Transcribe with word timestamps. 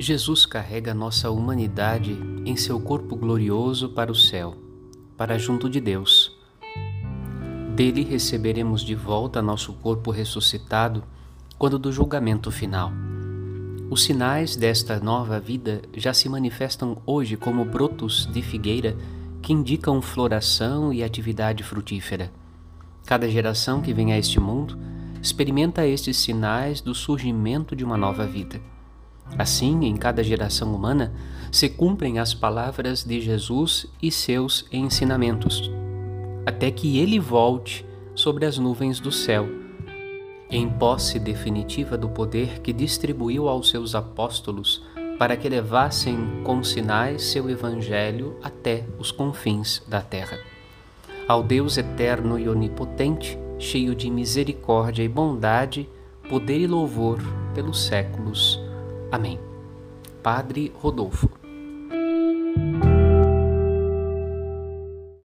Jesus 0.00 0.46
carrega 0.46 0.94
nossa 0.94 1.28
humanidade 1.28 2.16
em 2.46 2.56
seu 2.56 2.78
corpo 2.78 3.16
glorioso 3.16 3.88
para 3.88 4.12
o 4.12 4.14
céu, 4.14 4.56
para 5.16 5.36
junto 5.36 5.68
de 5.68 5.80
Deus. 5.80 6.38
Dele 7.74 8.04
receberemos 8.04 8.82
de 8.82 8.94
volta 8.94 9.42
nosso 9.42 9.72
corpo 9.72 10.12
ressuscitado 10.12 11.02
quando 11.58 11.80
do 11.80 11.90
julgamento 11.90 12.48
final. 12.52 12.92
Os 13.90 14.04
sinais 14.04 14.54
desta 14.54 15.00
nova 15.00 15.40
vida 15.40 15.82
já 15.96 16.14
se 16.14 16.28
manifestam 16.28 17.02
hoje 17.04 17.36
como 17.36 17.64
brotos 17.64 18.24
de 18.32 18.40
figueira 18.40 18.96
que 19.42 19.52
indicam 19.52 20.00
floração 20.00 20.92
e 20.92 21.02
atividade 21.02 21.64
frutífera. 21.64 22.30
Cada 23.04 23.28
geração 23.28 23.82
que 23.82 23.92
vem 23.92 24.12
a 24.12 24.18
este 24.18 24.38
mundo 24.38 24.78
experimenta 25.20 25.84
estes 25.84 26.18
sinais 26.18 26.80
do 26.80 26.94
surgimento 26.94 27.74
de 27.74 27.84
uma 27.84 27.96
nova 27.96 28.24
vida. 28.24 28.60
Assim, 29.36 29.84
em 29.84 29.96
cada 29.96 30.22
geração 30.22 30.74
humana, 30.74 31.12
se 31.50 31.68
cumprem 31.68 32.18
as 32.18 32.34
palavras 32.34 33.04
de 33.04 33.20
Jesus 33.20 33.86
e 34.02 34.10
seus 34.10 34.66
ensinamentos, 34.72 35.70
até 36.46 36.70
que 36.70 36.98
ele 36.98 37.18
volte 37.18 37.84
sobre 38.14 38.46
as 38.46 38.58
nuvens 38.58 39.00
do 39.00 39.12
céu, 39.12 39.48
em 40.50 40.68
posse 40.68 41.18
definitiva 41.18 41.96
do 41.96 42.08
poder 42.08 42.60
que 42.60 42.72
distribuiu 42.72 43.48
aos 43.48 43.68
seus 43.68 43.94
apóstolos 43.94 44.82
para 45.18 45.36
que 45.36 45.48
levassem 45.48 46.42
com 46.44 46.62
sinais 46.62 47.22
seu 47.24 47.50
evangelho 47.50 48.36
até 48.42 48.84
os 48.98 49.10
confins 49.10 49.82
da 49.86 50.00
terra. 50.00 50.38
Ao 51.26 51.42
Deus 51.42 51.76
eterno 51.76 52.38
e 52.38 52.48
onipotente, 52.48 53.38
cheio 53.58 53.94
de 53.94 54.08
misericórdia 54.08 55.02
e 55.02 55.08
bondade, 55.08 55.88
poder 56.28 56.60
e 56.60 56.66
louvor 56.66 57.18
pelos 57.54 57.84
séculos. 57.84 58.57
Amém. 59.10 59.38
Padre 60.22 60.72
Rodolfo. 60.74 61.37